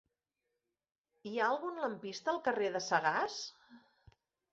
[1.27, 3.37] Hi ha algun lampista al carrer de Sagàs?